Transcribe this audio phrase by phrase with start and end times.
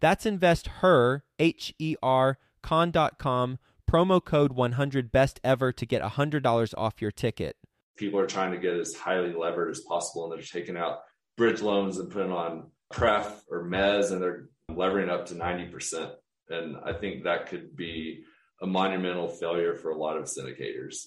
[0.00, 3.58] That's investher, H E R, con.com
[3.90, 7.56] promo code 100 best ever to get $100 off your ticket.
[7.96, 11.00] People are trying to get as highly levered as possible and they're taking out
[11.36, 16.12] bridge loans and putting on pref or mez and they're levering up to 90%.
[16.48, 18.22] And I think that could be
[18.62, 21.06] a monumental failure for a lot of syndicators.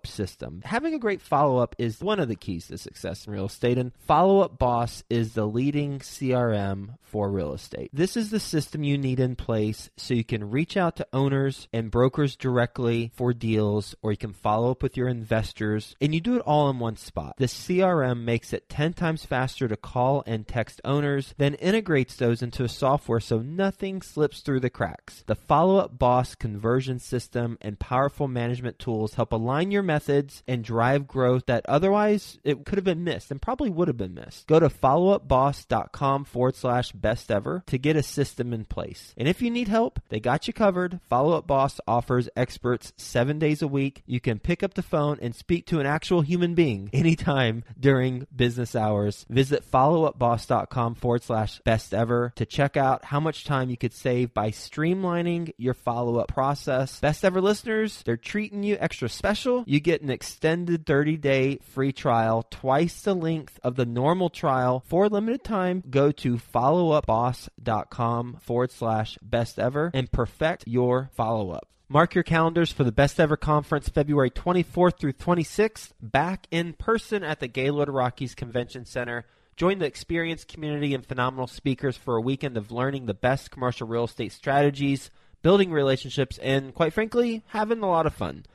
[0.07, 0.61] system.
[0.65, 3.91] Having a great follow-up is one of the keys to success in real estate, and
[3.99, 7.89] Follow Up Boss is the leading CRM for real estate.
[7.93, 11.67] This is the system you need in place so you can reach out to owners
[11.73, 16.21] and brokers directly for deals or you can follow up with your investors, and you
[16.21, 17.35] do it all in one spot.
[17.37, 22.41] The CRM makes it 10 times faster to call and text owners, then integrates those
[22.41, 25.23] into a software so nothing slips through the cracks.
[25.27, 30.63] The Follow Up Boss conversion system and powerful management tools help align your methods and
[30.63, 34.47] drive growth that otherwise it could have been missed and probably would have been missed.
[34.47, 39.13] Go to followupboss.com forward slash best ever to get a system in place.
[39.17, 40.99] And if you need help, they got you covered.
[41.09, 45.17] Follow Up Boss offers experts seven days a week you can pick up the phone
[45.21, 49.25] and speak to an actual human being anytime during business hours.
[49.29, 54.33] Visit followupboss.com forward slash best ever to check out how much time you could save
[54.33, 56.99] by streamlining your follow up process.
[56.99, 59.63] Best ever listeners, they're treating you extra special.
[59.67, 64.83] You get an extended 30 day free trial, twice the length of the normal trial
[64.87, 65.83] for limited time.
[65.89, 71.67] Go to followupboss.com forward slash best ever and perfect your follow up.
[71.91, 77.21] Mark your calendars for the Best Ever Conference, February 24th through 26th, back in person
[77.21, 79.25] at the Gaylord Rockies Convention Center.
[79.57, 83.87] Join the experienced community and phenomenal speakers for a weekend of learning the best commercial
[83.87, 88.45] real estate strategies, building relationships, and quite frankly, having a lot of fun.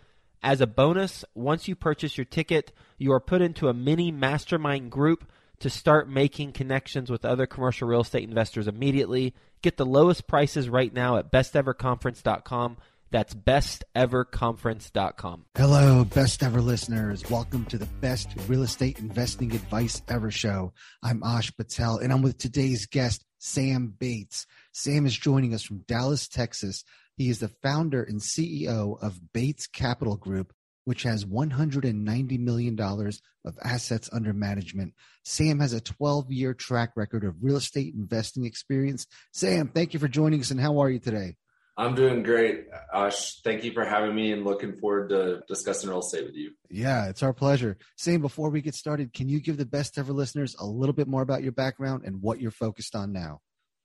[0.46, 4.92] As a bonus, once you purchase your ticket, you are put into a mini mastermind
[4.92, 9.34] group to start making connections with other commercial real estate investors immediately.
[9.60, 12.76] Get the lowest prices right now at besteverconference.com
[13.10, 15.44] that's besteverconference.com.
[15.56, 17.22] Hello, best ever listeners.
[17.30, 20.72] Welcome to the best real estate investing advice ever show.
[21.02, 24.46] I'm Ash Patel and I'm with today's guest, Sam Bates.
[24.72, 26.84] Sam is joining us from Dallas, Texas.
[27.16, 30.52] He is the founder and CEO of Bates Capital Group,
[30.84, 34.92] which has $190 million of assets under management.
[35.24, 39.06] Sam has a 12 year track record of real estate investing experience.
[39.32, 41.36] Sam, thank you for joining us and how are you today?
[41.78, 43.40] I'm doing great, Ash.
[43.42, 46.52] Thank you for having me and looking forward to discussing real estate with you.
[46.70, 47.76] Yeah, it's our pleasure.
[47.96, 51.06] Sam, before we get started, can you give the best ever listeners a little bit
[51.06, 53.40] more about your background and what you're focused on now?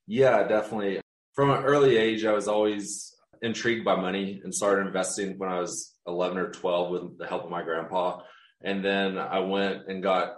[0.08, 1.02] Yeah, definitely.
[1.34, 5.60] From an early age, I was always intrigued by money and started investing when I
[5.60, 8.22] was 11 or 12 with the help of my grandpa.
[8.64, 10.38] And then I went and got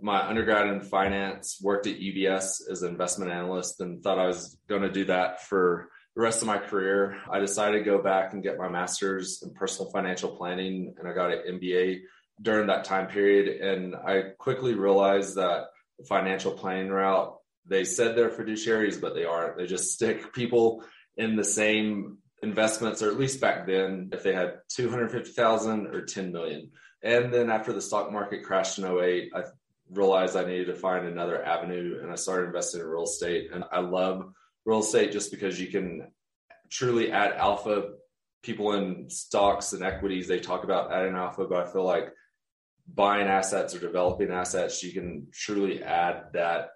[0.00, 4.58] my undergrad in finance, worked at UBS as an investment analyst, and thought I was
[4.68, 8.32] going to do that for the rest of my career, I decided to go back
[8.32, 12.00] and get my master's in personal financial planning, and I got an MBA
[12.42, 13.60] during that time period.
[13.60, 15.66] And I quickly realized that
[15.98, 17.36] the financial planning route,
[17.66, 19.56] they said they're fiduciaries, but they aren't.
[19.56, 20.84] They just stick people
[21.16, 26.32] in the same investments, or at least back then, if they had 250,000 or 10
[26.32, 26.70] million.
[27.02, 29.44] And then after the stock market crashed in 08, I
[29.90, 33.50] realized I needed to find another avenue and I started investing in real estate.
[33.52, 34.32] And I love
[34.64, 36.08] real estate just because you can
[36.70, 37.90] truly add alpha.
[38.42, 42.10] People in stocks and equities, they talk about adding alpha, but I feel like
[42.92, 46.70] buying assets or developing assets, you can truly add that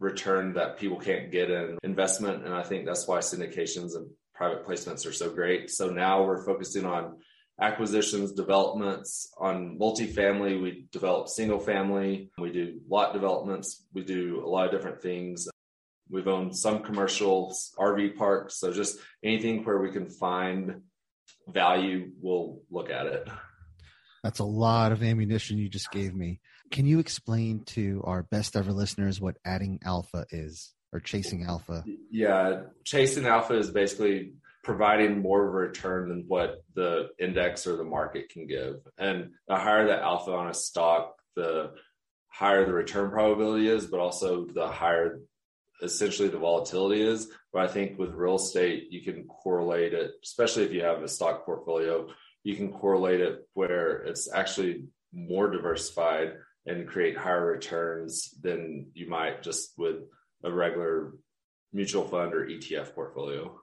[0.00, 2.44] return that people can't get in investment.
[2.44, 4.08] And I think that's why syndications and
[4.40, 5.70] private placements are so great.
[5.70, 7.18] So now we're focusing on
[7.60, 10.62] acquisitions, developments on multifamily.
[10.62, 12.30] We develop single family.
[12.38, 13.84] We do lot developments.
[13.92, 15.46] We do a lot of different things.
[16.08, 18.58] We've owned some commercial RV parks.
[18.58, 20.84] So just anything where we can find
[21.46, 23.28] value, we'll look at it.
[24.24, 26.40] That's a lot of ammunition you just gave me.
[26.70, 31.84] Can you explain to our best ever listeners what adding alpha is or chasing alpha?
[32.10, 34.32] Yeah, chasing alpha is basically
[34.62, 38.76] providing more of a return than what the index or the market can give.
[38.98, 41.72] And the higher the alpha on a stock, the
[42.28, 45.20] higher the return probability is, but also the higher
[45.82, 47.28] essentially the volatility is.
[47.52, 51.08] But I think with real estate, you can correlate it, especially if you have a
[51.08, 52.08] stock portfolio,
[52.42, 56.34] you can correlate it where it's actually more diversified
[56.66, 59.96] and create higher returns than you might just with
[60.44, 61.12] a regular
[61.72, 63.60] mutual fund or ETF portfolio.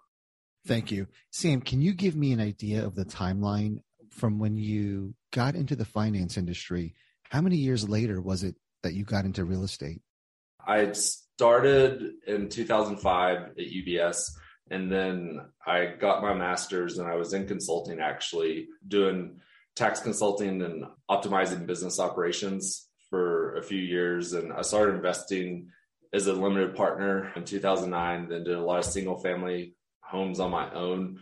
[0.65, 1.07] Thank you.
[1.31, 3.79] Sam, can you give me an idea of the timeline
[4.11, 6.93] from when you got into the finance industry?
[7.29, 10.01] How many years later was it that you got into real estate?
[10.65, 14.31] I started in 2005 at UBS
[14.69, 19.39] and then I got my master's and I was in consulting actually doing
[19.75, 24.33] tax consulting and optimizing business operations for a few years.
[24.33, 25.69] And I started investing
[26.13, 30.51] as a limited partner in 2009, then did a lot of single family homes on
[30.51, 31.19] my own.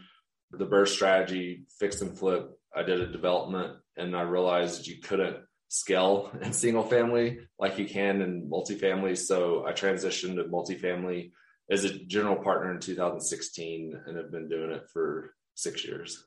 [0.52, 5.38] The burst strategy, fix and flip, I did a development and I realized you couldn't
[5.70, 9.18] scale in single family like you can in multifamily.
[9.18, 11.32] So I transitioned to multifamily
[11.70, 16.24] as a general partner in 2016 and have been doing it for six years.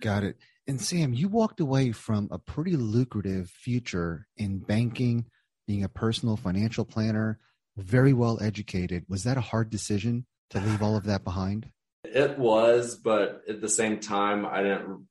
[0.00, 0.36] Got it.
[0.66, 5.26] And Sam, you walked away from a pretty lucrative future in banking,
[5.66, 7.38] being a personal financial planner,
[7.78, 9.04] very well educated.
[9.08, 11.70] Was that a hard decision to leave all of that behind?
[12.04, 15.06] It was, but at the same time, I didn't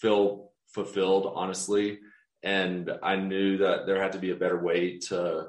[0.00, 1.98] feel fulfilled, honestly.
[2.42, 5.48] And I knew that there had to be a better way to,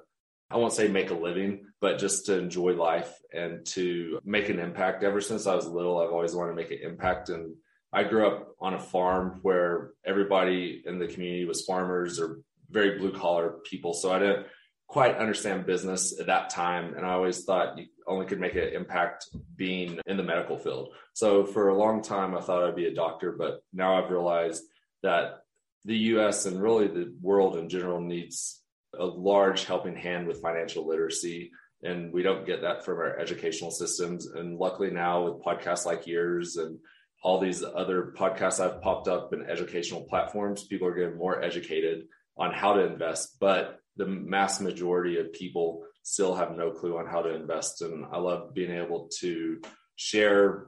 [0.50, 4.60] I won't say make a living, but just to enjoy life and to make an
[4.60, 5.04] impact.
[5.04, 7.30] Ever since I was little, I've always wanted to make an impact.
[7.30, 7.56] And
[7.92, 13.00] I grew up on a farm where everybody in the community was farmers or very
[13.00, 13.94] blue collar people.
[13.94, 14.48] So I didn't
[14.94, 16.94] quite understand business at that time.
[16.94, 20.94] And I always thought you only could make an impact being in the medical field.
[21.14, 24.62] So for a long time, I thought I'd be a doctor, but now I've realized
[25.02, 25.40] that
[25.84, 28.62] the US and really the world in general needs
[28.96, 31.50] a large helping hand with financial literacy.
[31.82, 34.28] And we don't get that from our educational systems.
[34.28, 36.78] And luckily now with podcasts like yours and
[37.24, 42.04] all these other podcasts I've popped up in educational platforms, people are getting more educated
[42.38, 43.38] on how to invest.
[43.40, 47.82] But the mass majority of people still have no clue on how to invest.
[47.82, 49.62] And I love being able to
[49.96, 50.68] share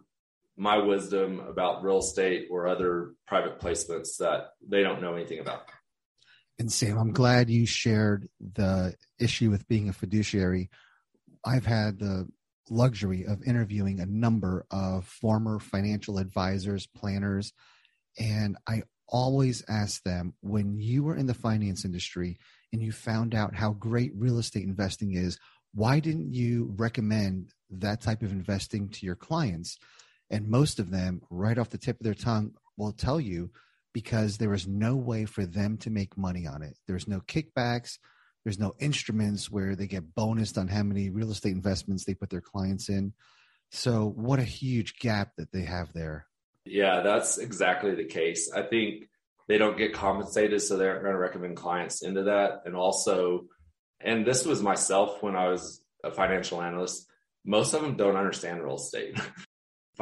[0.57, 5.63] my wisdom about real estate or other private placements that they don't know anything about.
[6.58, 10.70] And Sam, I'm glad you shared the issue with being a fiduciary.
[11.44, 12.27] I've had the
[12.70, 17.51] luxury of interviewing a number of former financial advisors, planners,
[18.17, 22.38] and I always ask them when you were in the finance industry
[22.75, 25.39] and you found out how great real estate investing is,
[25.74, 29.79] why didn't you recommend that type of investing to your clients?
[30.29, 33.50] And most of them, right off the tip of their tongue, will tell you
[33.94, 36.77] because there is no way for them to make money on it.
[36.86, 37.98] There's no kickbacks.
[38.44, 42.29] There's no instruments where they get bonused on how many real estate investments they put
[42.29, 43.13] their clients in.
[43.72, 46.25] So, what a huge gap that they have there.
[46.65, 48.51] Yeah, that's exactly the case.
[48.51, 49.08] I think
[49.48, 52.62] they don't get compensated, so they aren't going to recommend clients into that.
[52.66, 53.46] And also,
[54.00, 57.08] and this was myself when I was a financial analyst,
[57.46, 59.20] most of them don't understand real estate.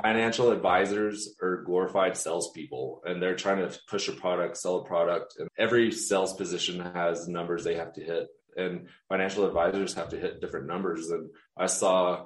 [0.02, 5.36] financial advisors are glorified salespeople and they're trying to push a product, sell a product.
[5.38, 8.28] And every sales position has numbers they have to hit.
[8.56, 11.10] And financial advisors have to hit different numbers.
[11.10, 12.26] And I saw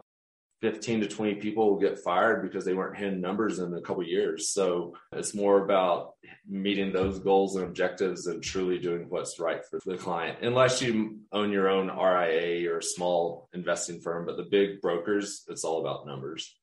[0.62, 4.04] 15 to 20 people will get fired because they weren't hitting numbers in a couple
[4.04, 4.50] years.
[4.50, 6.14] So it's more about
[6.48, 10.40] meeting those goals and objectives and truly doing what's right for the client.
[10.42, 15.64] Unless you own your own RIA or small investing firm, but the big brokers, it's
[15.64, 16.56] all about numbers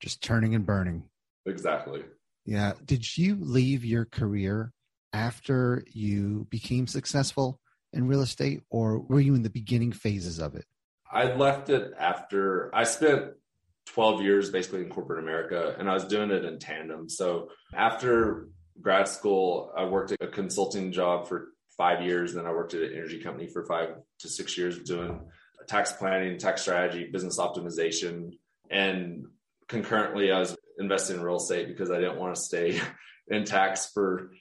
[0.00, 1.04] just turning and burning.
[1.46, 2.02] Exactly.
[2.44, 2.72] Yeah.
[2.84, 4.72] Did you leave your career
[5.12, 7.60] after you became successful
[7.92, 10.64] in real estate, or were you in the beginning phases of it?
[11.12, 13.32] I left it after I spent
[13.86, 17.08] 12 years basically in corporate America and I was doing it in tandem.
[17.08, 18.48] So after
[18.80, 22.34] grad school, I worked at a consulting job for five years.
[22.34, 25.20] Then I worked at an energy company for five to six years doing
[25.66, 28.32] tax planning, tax strategy, business optimization.
[28.70, 29.26] And
[29.68, 32.80] concurrently, I was investing in real estate because I didn't want to stay
[33.28, 34.32] in tax for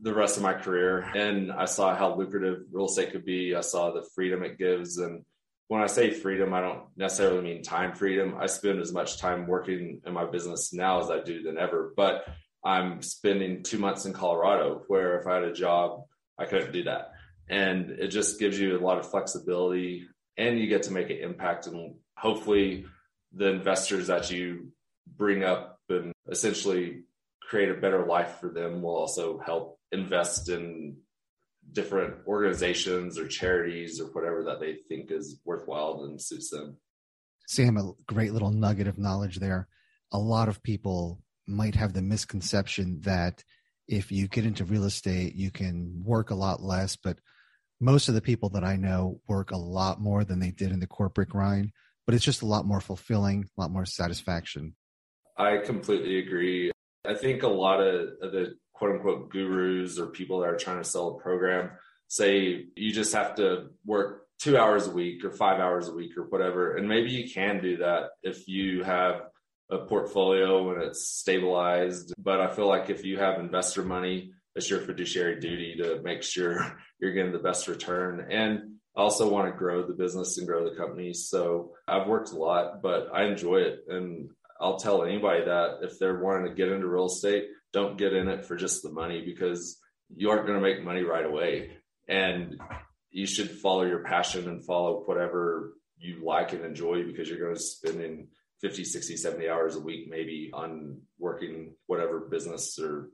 [0.00, 1.00] the rest of my career.
[1.14, 3.54] And I saw how lucrative real estate could be.
[3.54, 4.98] I saw the freedom it gives.
[4.98, 5.24] And
[5.68, 8.36] when I say freedom, I don't necessarily mean time freedom.
[8.38, 11.92] I spend as much time working in my business now as I do than ever.
[11.94, 12.24] But
[12.64, 16.04] I'm spending two months in Colorado, where if I had a job,
[16.38, 17.12] I couldn't do that.
[17.48, 21.18] And it just gives you a lot of flexibility and you get to make an
[21.18, 21.66] impact.
[21.66, 22.86] And hopefully,
[23.32, 24.72] the investors that you
[25.06, 27.02] bring up and essentially
[27.42, 30.96] create a better life for them will also help invest in
[31.72, 36.76] different organizations or charities or whatever that they think is worthwhile and suits them.
[37.46, 39.68] Sam, a great little nugget of knowledge there.
[40.12, 43.42] A lot of people might have the misconception that
[43.86, 47.18] if you get into real estate, you can work a lot less, but
[47.80, 50.80] most of the people that I know work a lot more than they did in
[50.80, 51.72] the corporate grind,
[52.06, 54.74] but it's just a lot more fulfilling, a lot more satisfaction.
[55.36, 56.70] I completely agree.
[57.06, 60.78] I think a lot of, of the quote unquote gurus or people that are trying
[60.82, 61.70] to sell a program
[62.08, 66.16] say you just have to work two hours a week or five hours a week
[66.16, 66.76] or whatever.
[66.76, 69.22] And maybe you can do that if you have
[69.70, 72.14] a portfolio and it's stabilized.
[72.18, 76.22] But I feel like if you have investor money, it's your fiduciary duty to make
[76.22, 78.26] sure you're getting the best return.
[78.30, 81.12] And I also want to grow the business and grow the company.
[81.12, 83.80] So I've worked a lot, but I enjoy it.
[83.88, 84.30] And
[84.60, 88.28] I'll tell anybody that if they're wanting to get into real estate, don't get in
[88.28, 89.78] it for just the money because
[90.14, 91.76] you aren't going to make money right away.
[92.08, 92.60] And
[93.10, 97.54] you should follow your passion and follow whatever you like and enjoy because you're going
[97.54, 98.28] to spend in
[98.60, 103.10] 50, 60, 70 hours a week maybe on working whatever business or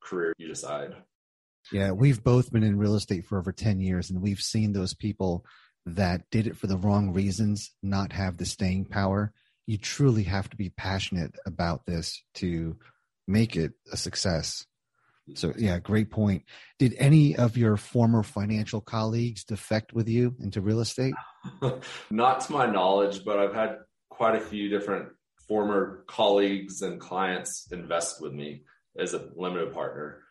[0.00, 0.94] career you decide.
[1.72, 4.94] Yeah, we've both been in real estate for over 10 years and we've seen those
[4.94, 5.44] people
[5.84, 9.32] that did it for the wrong reasons not have the staying power.
[9.66, 12.76] You truly have to be passionate about this to
[13.28, 14.66] make it a success.
[15.34, 16.44] So, yeah, great point.
[16.78, 21.14] Did any of your former financial colleagues defect with you into real estate?
[22.10, 23.76] Not to my knowledge, but I've had
[24.08, 25.10] quite a few different
[25.46, 28.62] former colleagues and clients invest with me
[28.98, 30.22] as a limited partner.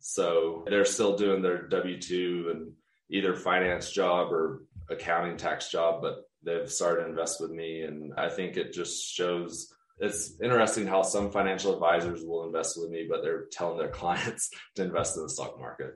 [0.00, 2.72] So they're still doing their W 2 and
[3.10, 7.82] either finance job or accounting tax job, but they've started to invest with me.
[7.82, 12.90] And I think it just shows it's interesting how some financial advisors will invest with
[12.90, 15.94] me, but they're telling their clients to invest in the stock market.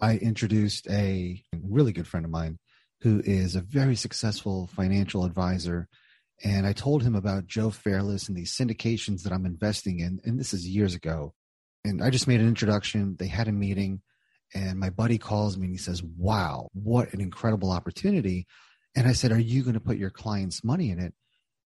[0.00, 2.58] I introduced a really good friend of mine
[3.02, 5.88] who is a very successful financial advisor.
[6.42, 10.20] And I told him about Joe Fairless and these syndications that I'm investing in.
[10.24, 11.34] And this is years ago.
[11.84, 13.16] And I just made an introduction.
[13.18, 14.00] They had a meeting.
[14.54, 18.46] And my buddy calls me and he says, Wow, what an incredible opportunity.
[18.96, 21.14] And I said, Are you going to put your client's money in it?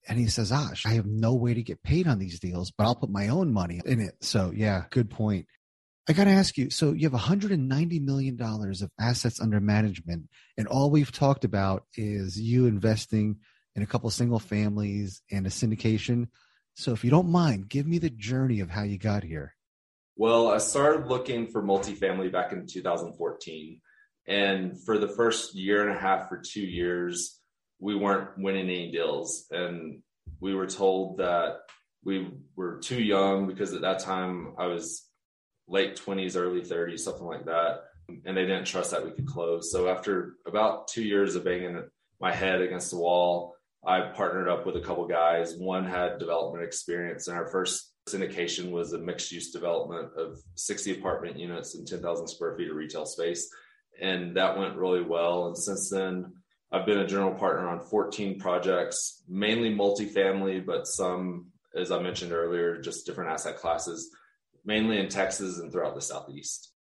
[0.07, 2.85] And he says, Ash, I have no way to get paid on these deals, but
[2.85, 4.15] I'll put my own money in it.
[4.21, 5.47] So, yeah, good point.
[6.09, 10.67] I got to ask you so you have $190 million of assets under management, and
[10.67, 13.37] all we've talked about is you investing
[13.77, 16.29] in a couple single families and a syndication.
[16.75, 19.55] So, if you don't mind, give me the journey of how you got here.
[20.17, 23.81] Well, I started looking for multifamily back in 2014.
[24.27, 27.38] And for the first year and a half or two years,
[27.81, 29.47] we weren't winning any deals.
[29.51, 30.03] And
[30.41, 31.59] we were told that
[32.05, 35.07] we were too young because at that time I was
[35.67, 37.81] late 20s, early 30s, something like that.
[38.25, 39.71] And they didn't trust that we could close.
[39.71, 41.83] So after about two years of banging
[42.21, 43.55] my head against the wall,
[43.87, 45.55] I partnered up with a couple guys.
[45.57, 50.99] One had development experience, and our first syndication was a mixed use development of 60
[50.99, 53.49] apartment units and 10,000 square feet of retail space.
[54.01, 55.47] And that went really well.
[55.47, 56.33] And since then,
[56.71, 62.33] I've been a general partner on 14 projects, mainly multifamily, but some, as I mentioned
[62.33, 64.11] earlier, just different asset classes,
[64.65, 66.73] mainly in Texas and throughout the Southeast.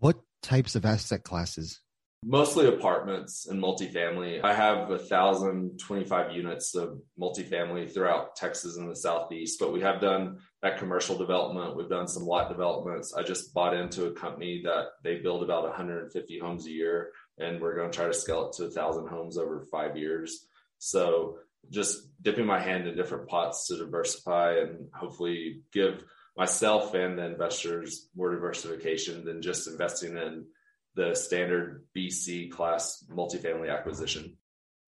[0.00, 1.80] What types of asset classes?
[2.24, 4.42] Mostly apartments and multifamily.
[4.42, 9.82] I have a thousand twenty-five units of multifamily throughout Texas and the Southeast, but we
[9.82, 11.76] have done that commercial development.
[11.76, 13.14] We've done some lot developments.
[13.14, 17.60] I just bought into a company that they build about 150 homes a year and
[17.60, 20.46] we're going to try to scale it to a thousand homes over five years.
[20.78, 21.38] So
[21.70, 26.04] just dipping my hand in different pots to diversify and hopefully give
[26.36, 30.46] myself and the investors more diversification than just investing in
[30.94, 34.36] the standard BC class multifamily acquisition.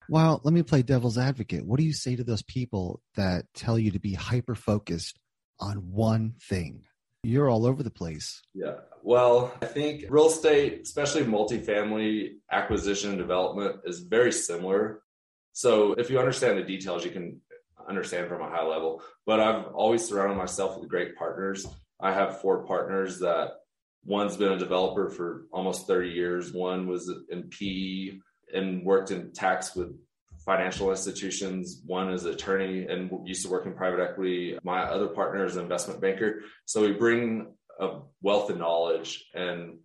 [0.09, 1.65] Well, let me play devil's advocate.
[1.65, 5.19] What do you say to those people that tell you to be hyper focused
[5.61, 6.83] on one thing?
[7.23, 8.43] You're all over the place.
[8.55, 8.77] Yeah.
[9.03, 15.03] Well, I think real estate, especially multifamily acquisition and development, is very similar.
[15.53, 17.41] So if you understand the details, you can
[17.89, 19.03] understand from a high level.
[19.27, 21.67] But I've always surrounded myself with great partners.
[22.01, 23.53] I have four partners that
[24.05, 28.19] one's been a developer for almost 30 years, one was in PE
[28.55, 29.95] and worked in tax with
[30.51, 31.81] financial institutions.
[31.87, 34.59] One is an attorney and used to work in private equity.
[34.65, 36.41] My other partner is an investment banker.
[36.65, 39.79] So we bring a wealth of knowledge and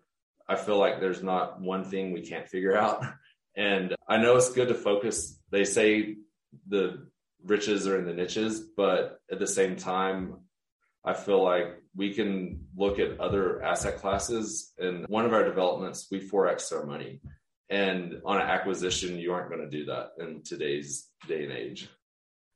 [0.50, 3.05] I feel like there's not one thing we can't figure out.
[3.57, 5.39] And I know it's good to focus.
[5.50, 6.17] They say
[6.67, 7.07] the
[7.45, 10.41] riches are in the niches, but at the same time,
[11.05, 14.74] I feel like we can look at other asset classes.
[14.77, 17.22] And one of our developments, we forex our money.
[17.69, 21.89] And on an acquisition, you aren't going to do that in today's day and age.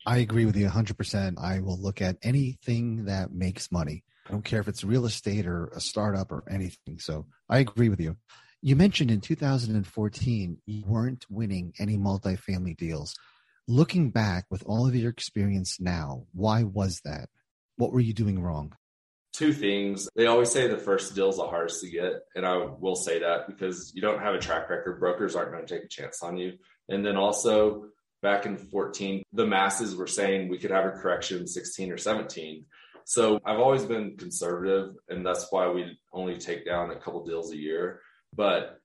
[0.06, 1.38] I agree with you 100%.
[1.39, 4.04] I will look at anything that makes money.
[4.28, 7.00] I don't care if it's real estate or a startup or anything.
[7.00, 8.16] So I agree with you.
[8.62, 13.16] You mentioned in 2014, you weren't winning any multifamily deals.
[13.68, 17.30] Looking back with all of your experience now, why was that?
[17.78, 18.74] What were you doing wrong?
[19.39, 20.10] Two things.
[20.17, 22.12] They always say the first deal is the hardest to get.
[22.36, 25.00] And I will say that because you don't have a track record.
[25.00, 26.58] Brokers aren't going to take a chance on you.
[26.89, 27.86] And then also,
[28.22, 32.65] back in 14, the masses were saying we could have a correction 16 or 17.
[33.05, 37.53] So I've always been conservative, and that's why we only take down a couple deals
[37.53, 38.01] a year.
[38.36, 38.77] But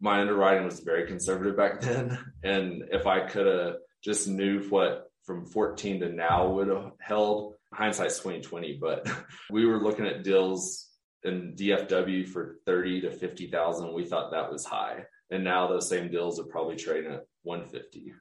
[0.00, 2.16] my underwriting was very conservative back then.
[2.44, 3.74] And if I could have
[4.04, 8.78] just knew what from 14 to now would have held, hindsight's 2020.
[8.80, 9.08] But
[9.50, 10.88] we were looking at deals
[11.24, 13.92] in DFW for 30 to 50,000.
[13.92, 15.04] We thought that was high.
[15.30, 18.14] And now those same deals are probably trading at 150.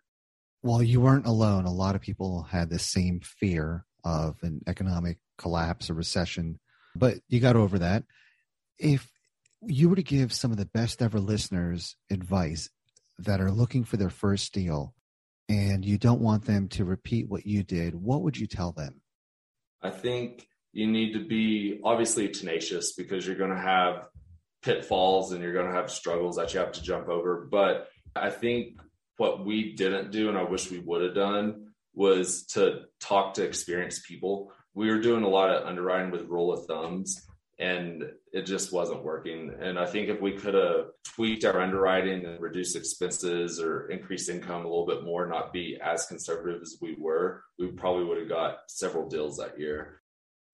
[0.64, 1.66] Well, you weren't alone.
[1.66, 6.60] A lot of people had the same fear of an economic collapse or recession,
[6.96, 8.04] but you got over that.
[8.80, 9.10] If
[9.62, 12.70] you were to give some of the best ever listeners advice
[13.20, 14.94] that are looking for their first deal
[15.50, 19.02] and you don't want them to repeat what you did, what would you tell them?
[19.82, 24.08] I think you need to be obviously tenacious because you're going to have
[24.62, 27.48] pitfalls and you're going to have struggles that you have to jump over.
[27.50, 28.80] But I think
[29.18, 33.44] what we didn't do, and I wish we would have done, was to talk to
[33.44, 34.52] experienced people.
[34.74, 37.27] We were doing a lot of underwriting with rule of thumbs
[37.60, 39.52] and it just wasn't working.
[39.60, 44.30] And I think if we could have tweaked our underwriting and reduced expenses or increased
[44.30, 48.20] income a little bit more, not be as conservative as we were, we probably would
[48.20, 50.02] have got several deals that year.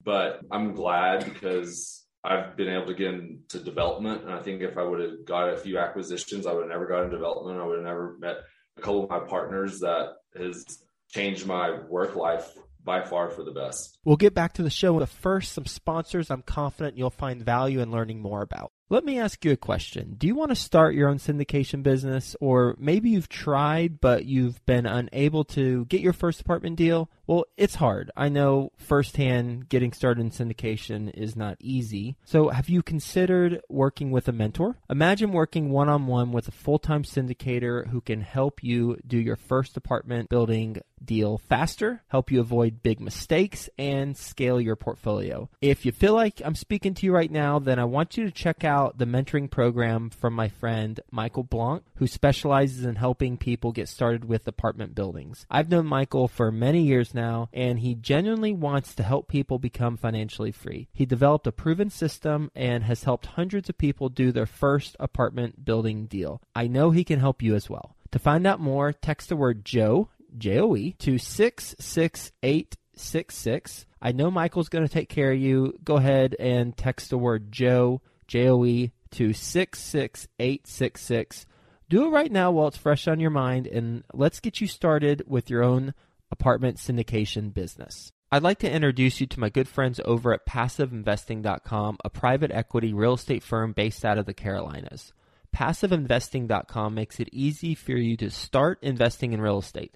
[0.03, 4.23] But I'm glad because I've been able to get into development.
[4.23, 6.87] And I think if I would have got a few acquisitions, I would have never
[6.87, 7.59] got into development.
[7.59, 8.37] I would have never met
[8.77, 10.65] a couple of my partners that has
[11.09, 12.49] changed my work life
[12.83, 13.97] by far for the best.
[14.03, 17.79] We'll get back to the show, but first, some sponsors I'm confident you'll find value
[17.79, 18.71] in learning more about.
[18.89, 20.15] Let me ask you a question.
[20.17, 24.63] Do you want to start your own syndication business, or maybe you've tried but you've
[24.65, 27.09] been unable to get your first apartment deal?
[27.25, 28.11] Well, it's hard.
[28.17, 32.17] I know firsthand getting started in syndication is not easy.
[32.25, 34.77] So, have you considered working with a mentor?
[34.89, 39.17] Imagine working one on one with a full time syndicator who can help you do
[39.17, 45.49] your first apartment building deal faster, help you avoid big mistakes, and scale your portfolio.
[45.61, 48.31] If you feel like I'm speaking to you right now, then I want you to
[48.31, 53.71] check out the mentoring program from my friend Michael Blank, who specializes in helping people
[53.71, 55.45] get started with apartment buildings.
[55.49, 59.97] I've known Michael for many years now, and he genuinely wants to help people become
[59.97, 60.87] financially free.
[60.93, 65.65] He developed a proven system and has helped hundreds of people do their first apartment
[65.65, 66.41] building deal.
[66.55, 67.95] I know he can help you as well.
[68.11, 73.85] To find out more, text the word Joe, J O E, to 66866.
[74.01, 75.79] I know Michael's going to take care of you.
[75.83, 81.45] Go ahead and text the word Joe, J O E, to 66866.
[81.89, 85.23] Do it right now while it's fresh on your mind, and let's get you started
[85.27, 85.93] with your own
[86.33, 88.11] apartment syndication business.
[88.31, 92.91] I'd like to introduce you to my good friends over at PassiveInvesting.com, a private equity
[92.91, 95.13] real estate firm based out of the Carolinas.
[95.55, 99.95] PassiveInvesting.com makes it easy for you to start investing in real estate.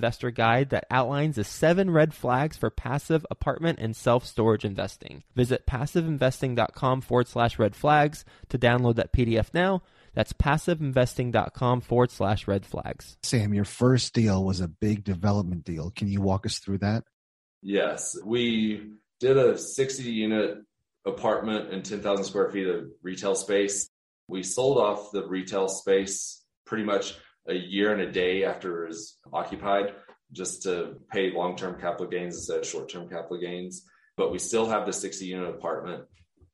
[0.00, 5.24] investor guide that outlines the seven red flags for passive apartment and self storage investing.
[5.36, 9.82] Visit passiveinvesting.com forward slash red flags to download that PDF now.
[10.14, 13.18] That's passiveinvesting.com forward slash red flags.
[13.22, 15.90] Sam, your first deal was a big development deal.
[15.94, 17.04] Can you walk us through that?
[17.60, 18.16] Yes.
[18.24, 20.58] We did a 60 unit
[21.04, 23.90] apartment and 10,000 square feet of retail space.
[24.28, 27.16] We sold off the retail space pretty much
[27.48, 29.94] a year and a day after it was occupied
[30.32, 33.84] just to pay long term capital gains instead of short term capital gains.
[34.16, 36.04] But we still have the 60 unit apartment.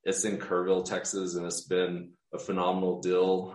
[0.04, 3.54] It's in Kerrville, Texas, and it's been a phenomenal deal.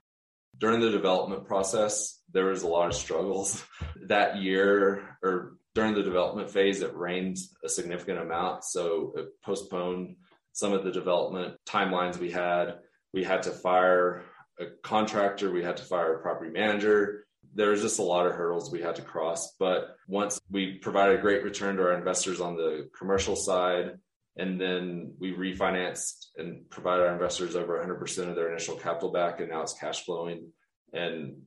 [0.57, 3.63] During the development process, there was a lot of struggles.
[4.07, 8.65] that year or during the development phase, it rained a significant amount.
[8.65, 10.17] So it postponed
[10.51, 12.79] some of the development timelines we had.
[13.13, 14.25] We had to fire
[14.59, 17.25] a contractor, we had to fire a property manager.
[17.53, 19.55] There was just a lot of hurdles we had to cross.
[19.59, 23.97] But once we provided a great return to our investors on the commercial side,
[24.37, 29.39] and then we refinanced and provided our investors over 100% of their initial capital back,
[29.39, 30.51] and now it's cash flowing.
[30.93, 31.41] And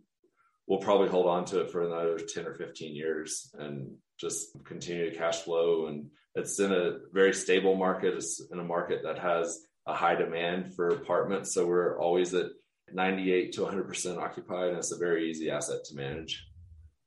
[0.66, 5.10] we'll probably hold on to it for another 10 or 15 years and just continue
[5.10, 5.86] to cash flow.
[5.86, 8.14] And it's in a very stable market.
[8.14, 11.52] It's in a market that has a high demand for apartments.
[11.54, 12.46] So we're always at
[12.92, 16.44] 98 to 100% occupied, and it's a very easy asset to manage.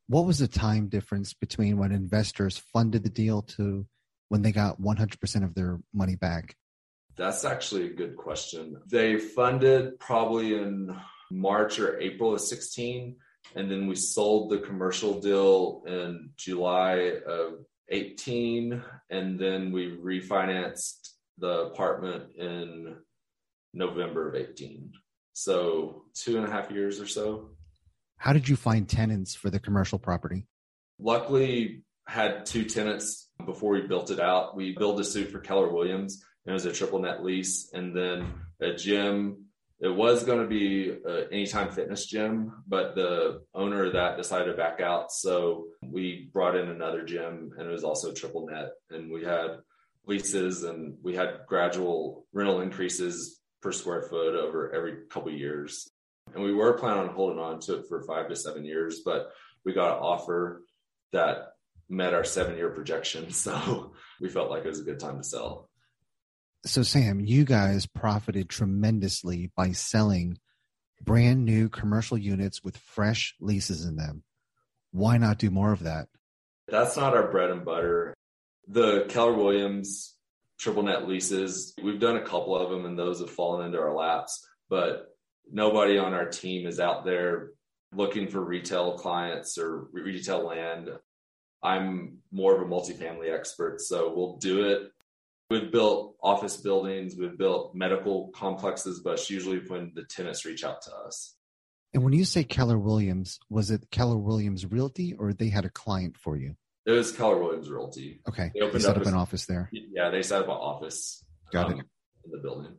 [0.07, 3.85] What was the time difference between when investors funded the deal to
[4.29, 6.55] when they got 100% of their money back?
[7.15, 8.77] That's actually a good question.
[8.89, 10.95] They funded probably in
[11.31, 13.15] March or April of 16,
[13.55, 21.09] and then we sold the commercial deal in July of 18, and then we refinanced
[21.37, 22.97] the apartment in
[23.73, 24.91] November of 18.
[25.37, 27.51] So two and a half years or so.
[28.17, 30.47] How did you find tenants for the commercial property?
[30.97, 34.55] Luckily, had two tenants before we built it out.
[34.55, 36.23] We built a suit for Keller Williams.
[36.43, 39.45] And it was a triple net lease, and then a gym.
[39.79, 44.45] It was going to be an anytime fitness gym, but the owner of that decided
[44.45, 45.11] to back out.
[45.11, 48.71] So we brought in another gym, and it was also triple net.
[48.89, 49.59] And we had
[50.07, 55.89] leases, and we had gradual rental increases per square foot over every couple years.
[56.33, 59.31] And we were planning on holding on to it for five to seven years, but
[59.63, 60.63] we got an offer
[61.13, 61.53] that
[61.89, 63.27] met our seven year projection.
[63.31, 65.69] So we felt like it was a good time to sell.
[66.65, 70.37] So, Sam, you guys profited tremendously by selling
[71.01, 74.23] brand new commercial units with fresh leases in them.
[74.91, 76.07] Why not do more of that?
[76.67, 78.13] That's not our bread and butter.
[78.67, 80.16] The Keller Williams
[80.59, 83.93] triple net leases, we've done a couple of them and those have fallen into our
[83.93, 85.15] laps, but
[85.51, 87.51] nobody on our team is out there
[87.93, 90.89] looking for retail clients or retail land.
[91.63, 94.91] I'm more of a multifamily expert, so we'll do it.
[95.49, 100.63] We've built office buildings, we've built medical complexes, but it's usually when the tenants reach
[100.63, 101.35] out to us.
[101.93, 105.69] And when you say Keller Williams, was it Keller Williams Realty or they had a
[105.69, 106.55] client for you?
[106.87, 108.21] It was Keller Williams Realty.
[108.29, 108.49] Okay.
[108.53, 109.69] They opened they set up, up an office there.
[109.73, 111.21] Yeah, they set up an office.
[111.51, 111.85] Got um, it.
[112.23, 112.77] In the building.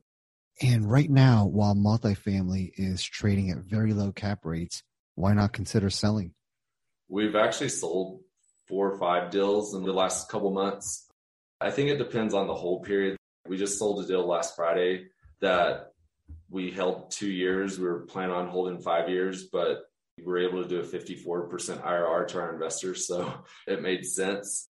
[0.62, 4.82] And right now, while multifamily is trading at very low cap rates,
[5.14, 6.32] why not consider selling?
[7.08, 8.22] We've actually sold
[8.66, 11.06] four or five deals in the last couple months.
[11.60, 13.18] I think it depends on the hold period.
[13.46, 15.08] We just sold a deal last Friday
[15.40, 15.92] that
[16.48, 17.78] we held two years.
[17.78, 19.87] We were planning on holding five years, but
[20.18, 21.48] we were able to do a 54%
[21.82, 23.06] IRR to our investors.
[23.06, 23.32] So
[23.66, 24.68] it made sense.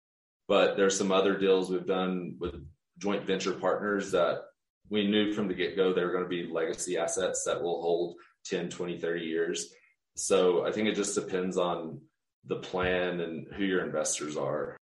[0.48, 2.56] But there's some other deals we've done with
[2.98, 4.42] joint venture partners that
[4.90, 7.82] we knew from the get go they were going to be legacy assets that will
[7.82, 9.74] hold 10, 20, 30 years.
[10.16, 12.02] So I think it just depends on
[12.46, 14.78] the plan and who your investors are.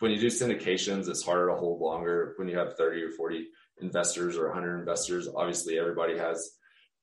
[0.00, 2.34] When you do syndications, it's harder to hold longer.
[2.36, 3.46] When you have 30 or 40
[3.80, 6.50] investors or 100 investors, obviously everybody has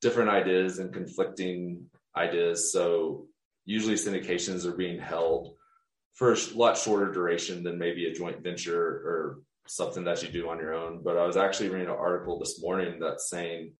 [0.01, 2.71] different ideas and conflicting ideas.
[2.71, 3.27] So
[3.65, 5.55] usually syndications are being held
[6.13, 10.49] for a lot shorter duration than maybe a joint venture or something that you do
[10.49, 11.01] on your own.
[11.03, 13.73] But I was actually reading an article this morning that's saying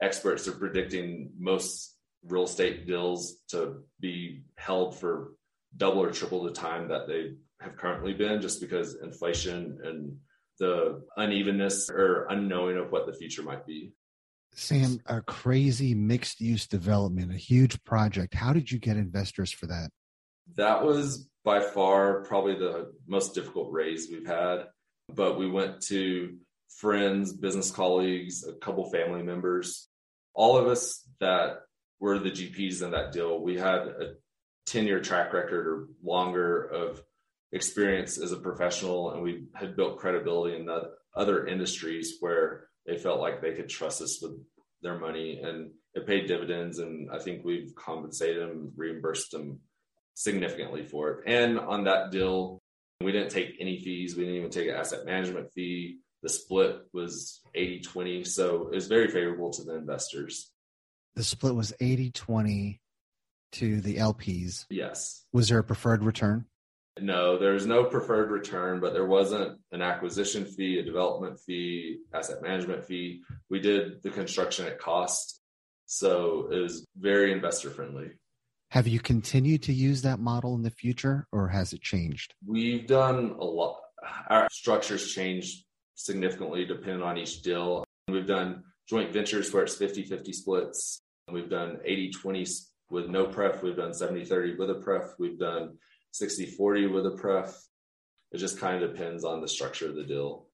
[0.00, 5.32] experts are predicting most real estate deals to be held for
[5.76, 10.16] double or triple the time that they have currently been just because inflation and
[10.58, 13.92] the unevenness or unknowing of what the future might be.
[14.54, 18.34] Sam, a crazy mixed use development, a huge project.
[18.34, 19.90] How did you get investors for that?
[20.56, 24.66] That was by far probably the most difficult raise we've had.
[25.08, 26.36] But we went to
[26.76, 29.88] friends, business colleagues, a couple family members,
[30.34, 31.60] all of us that
[32.00, 33.40] were the GPs in that deal.
[33.40, 34.14] We had a
[34.66, 37.02] 10 year track record or longer of
[37.52, 42.96] experience as a professional, and we had built credibility in the other industries where they
[42.96, 44.32] felt like they could trust us with
[44.82, 46.78] their money and it paid dividends.
[46.78, 49.60] And I think we've compensated them, reimbursed them
[50.14, 51.24] significantly for it.
[51.26, 52.60] And on that deal,
[53.00, 54.16] we didn't take any fees.
[54.16, 55.98] We didn't even take an asset management fee.
[56.22, 58.24] The split was 80 20.
[58.24, 60.50] So it was very favorable to the investors.
[61.14, 62.80] The split was 80 20
[63.52, 64.66] to the LPs.
[64.70, 65.24] Yes.
[65.32, 66.46] Was there a preferred return?
[67.00, 72.42] No, there's no preferred return, but there wasn't an acquisition fee, a development fee, asset
[72.42, 73.22] management fee.
[73.48, 75.40] We did the construction at cost.
[75.86, 78.10] So it was very investor friendly.
[78.70, 82.34] Have you continued to use that model in the future or has it changed?
[82.46, 83.80] We've done a lot.
[84.28, 87.84] Our structures change significantly depending on each deal.
[88.08, 91.02] We've done joint ventures where it's 50 50 splits.
[91.30, 92.46] We've done 80 20
[92.90, 93.62] with no pref.
[93.62, 95.14] We've done 70 30 with a pref.
[95.18, 95.78] We've done
[96.12, 97.54] 60 40 with a pref.
[98.30, 100.46] It just kind of depends on the structure of the deal.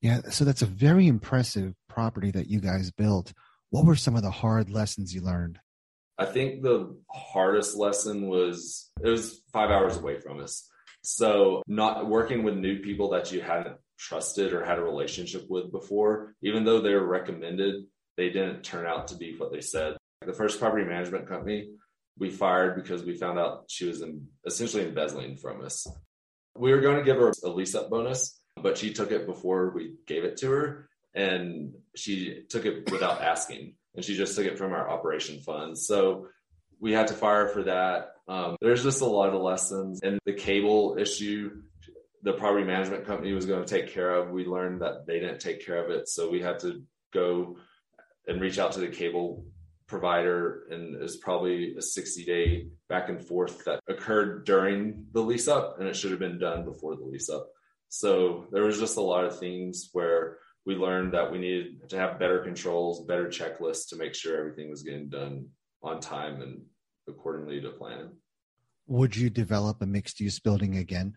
[0.00, 3.32] Yeah, so that's a very impressive property that you guys built.
[3.70, 5.58] What were some of the hard lessons you learned?
[6.18, 10.68] I think the hardest lesson was it was five hours away from us.
[11.02, 15.70] So, not working with new people that you hadn't trusted or had a relationship with
[15.70, 17.84] before, even though they were recommended,
[18.16, 19.96] they didn't turn out to be what they said.
[20.24, 21.68] The first property management company,
[22.18, 25.86] we fired because we found out she was in, essentially embezzling from us.
[26.56, 29.70] We were going to give her a lease up bonus, but she took it before
[29.70, 34.46] we gave it to her and she took it without asking and she just took
[34.46, 35.86] it from our operation funds.
[35.86, 36.28] So
[36.80, 38.12] we had to fire for that.
[38.28, 41.62] Um, there's just a lot of lessons and the cable issue
[42.24, 44.30] the property management company was going to take care of.
[44.30, 46.08] We learned that they didn't take care of it.
[46.08, 47.58] So we had to go
[48.26, 49.44] and reach out to the cable
[49.86, 55.48] provider and is probably a 60 day back and forth that occurred during the lease
[55.48, 57.48] up and it should have been done before the lease up
[57.90, 61.98] so there was just a lot of things where we learned that we needed to
[61.98, 65.46] have better controls better checklists to make sure everything was getting done
[65.82, 66.62] on time and
[67.08, 68.10] accordingly to plan.
[68.86, 71.16] Would you develop a mixed use building again?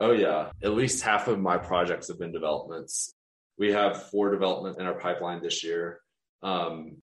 [0.00, 0.50] Oh yeah.
[0.62, 3.14] At least half of my projects have been developments.
[3.58, 6.00] We have four development in our pipeline this year.
[6.42, 6.96] Um,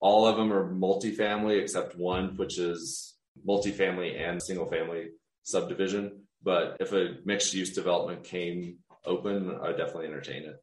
[0.00, 3.14] all of them are multifamily except one, which is
[3.46, 5.08] multifamily and single family
[5.42, 6.22] subdivision.
[6.42, 10.56] But if a mixed use development came open, I would definitely entertain it.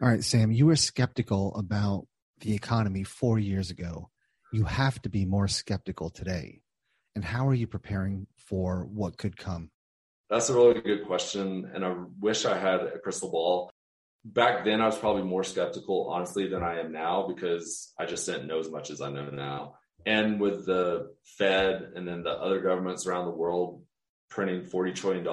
[0.00, 2.06] All right, Sam, you were skeptical about
[2.40, 4.10] the economy four years ago.
[4.52, 6.60] You have to be more skeptical today.
[7.14, 9.70] And how are you preparing for what could come?
[10.28, 11.70] That's a really good question.
[11.74, 13.70] And I wish I had a crystal ball
[14.32, 18.26] back then I was probably more skeptical, honestly, than I am now because I just
[18.26, 19.74] didn't know as much as I know now.
[20.04, 23.82] And with the Fed and then the other governments around the world
[24.28, 25.26] printing $40 trillion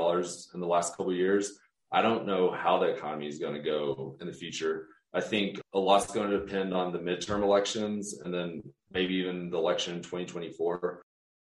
[0.54, 1.52] in the last couple years,
[1.92, 4.88] I don't know how the economy is going to go in the future.
[5.14, 9.52] I think a lot's going to depend on the midterm elections and then maybe even
[9.52, 11.04] the election in 2024.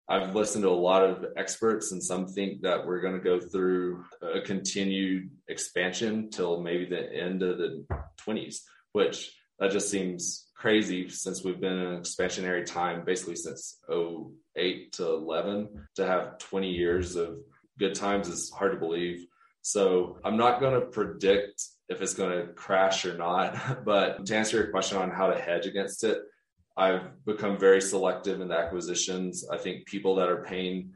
[0.09, 3.39] I've listened to a lot of experts, and some think that we're going to go
[3.39, 7.85] through a continued expansion till maybe the end of the
[8.25, 8.59] 20s,
[8.93, 14.91] which that just seems crazy since we've been in an expansionary time basically since 08
[14.93, 15.87] to 11.
[15.95, 17.39] To have 20 years of
[17.77, 19.25] good times is hard to believe.
[19.61, 23.83] So I'm not going to predict if it's going to crash or not.
[23.85, 26.19] But to answer your question on how to hedge against it,
[26.77, 29.45] I've become very selective in the acquisitions.
[29.51, 30.93] I think people that are paying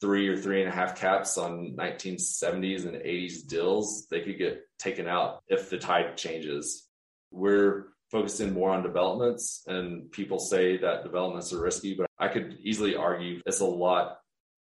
[0.00, 4.62] three or three and a half caps on 1970s and 80s deals, they could get
[4.78, 6.86] taken out if the tide changes.
[7.30, 12.58] We're focusing more on developments, and people say that developments are risky, but I could
[12.62, 14.18] easily argue it's a lot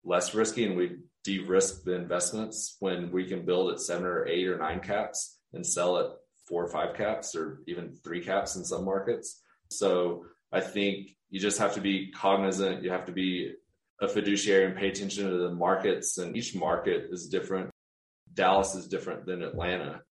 [0.05, 4.47] less risky and we de-risk the investments when we can build at seven or eight
[4.47, 6.07] or nine caps and sell at
[6.49, 9.43] four or five caps or even three caps in some markets.
[9.71, 12.83] So I think you just have to be cognizant.
[12.83, 13.55] You have to be
[14.01, 16.19] a fiduciary and pay attention to the markets.
[16.19, 17.71] And each market is different.
[18.33, 20.03] Dallas is different than Atlanta.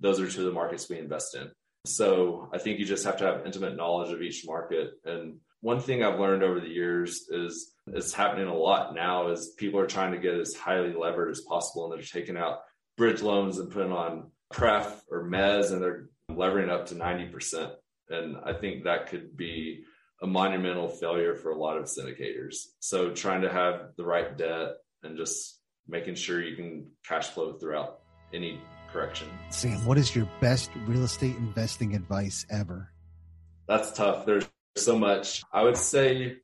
[0.00, 1.50] Those are two of the markets we invest in.
[1.86, 4.92] So I think you just have to have intimate knowledge of each market.
[5.04, 9.54] And one thing I've learned over the years is it's happening a lot now is
[9.58, 12.60] people are trying to get as highly levered as possible and they're taking out
[12.96, 17.72] bridge loans and putting on pref or mez and they're levering up to 90%.
[18.10, 19.84] And I think that could be
[20.22, 22.56] a monumental failure for a lot of syndicators.
[22.80, 27.54] So trying to have the right debt and just making sure you can cash flow
[27.54, 28.00] throughout
[28.34, 28.60] any
[28.92, 29.28] correction.
[29.50, 32.90] Sam, what is your best real estate investing advice ever?
[33.66, 34.26] That's tough.
[34.26, 34.46] There's
[34.76, 35.42] so much.
[35.52, 36.36] I would say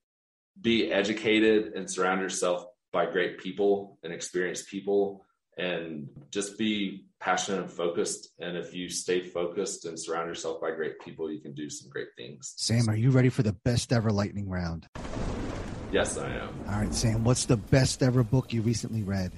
[0.61, 5.26] be educated and surround yourself by great people and experienced people
[5.57, 8.31] and just be passionate and focused.
[8.39, 11.91] And if you stay focused and surround yourself by great people, you can do some
[11.91, 12.55] great things.
[12.57, 14.87] Sam, are you ready for the best ever lightning round?
[15.93, 16.49] Yes, I am.
[16.69, 19.33] All right, Sam, what's the best ever book you recently read?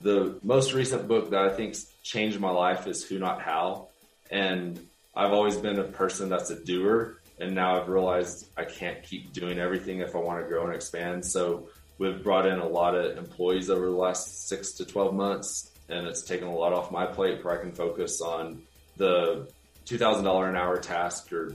[0.00, 3.88] The most recent book that I think changed my life is Who Not How.
[4.30, 4.78] And
[5.14, 7.18] I've always been a person that's a doer.
[7.40, 10.74] And now I've realized I can't keep doing everything if I want to grow and
[10.74, 11.24] expand.
[11.24, 15.70] So we've brought in a lot of employees over the last six to 12 months.
[15.88, 18.62] And it's taken a lot off my plate where I can focus on
[18.96, 19.48] the
[19.86, 21.54] $2,000 an hour task or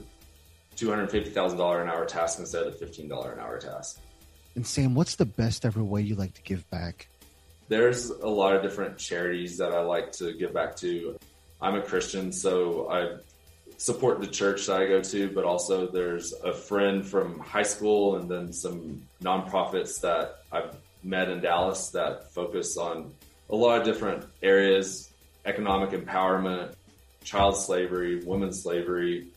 [0.76, 3.98] $250,000 an hour task instead of $15 an hour task.
[4.54, 7.08] And Sam, what's the best ever way you like to give back?
[7.68, 11.16] There's a lot of different charities that I like to give back to.
[11.60, 13.16] I'm a Christian, so I
[13.80, 18.16] support the church that I go to, but also there's a friend from high school
[18.16, 23.10] and then some nonprofits that I've met in Dallas that focus on
[23.48, 25.10] a lot of different areas
[25.46, 26.74] economic empowerment,
[27.24, 29.28] child slavery, women's slavery,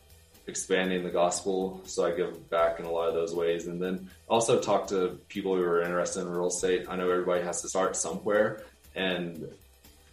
[0.47, 1.79] expanding the gospel.
[1.85, 3.67] So I give back in a lot of those ways.
[3.67, 6.87] And then also talk to people who are interested in real estate.
[6.89, 8.63] I know everybody has to start somewhere.
[8.93, 9.49] And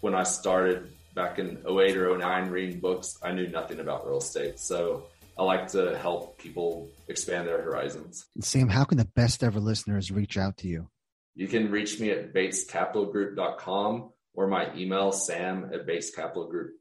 [0.01, 4.19] when I started back in 08 or 09 reading books, I knew nothing about real
[4.19, 4.59] estate.
[4.59, 5.05] So
[5.39, 8.27] I like to help people expand their horizons.
[8.41, 10.89] Sam, how can the best ever listeners reach out to you?
[11.35, 16.81] You can reach me at batescapitalgroup.com or my email, sam at batescapitalgroup.com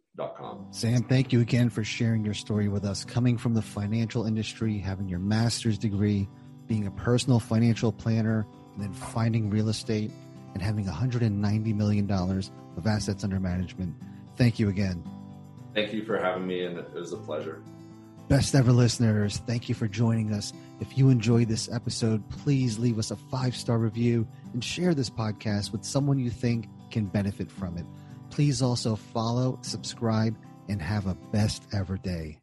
[0.71, 3.05] Sam, thank you again for sharing your story with us.
[3.05, 6.27] Coming from the financial industry, having your master's degree,
[6.67, 10.11] being a personal financial planner, and then finding real estate
[10.53, 13.95] and having $190 million of assets under management.
[14.39, 15.03] Thank you again.
[15.75, 17.61] Thank you for having me, and it was a pleasure.
[18.29, 20.53] Best ever listeners, thank you for joining us.
[20.79, 25.09] If you enjoyed this episode, please leave us a five star review and share this
[25.09, 27.85] podcast with someone you think can benefit from it.
[28.29, 30.37] Please also follow, subscribe,
[30.69, 32.39] and have a best ever day.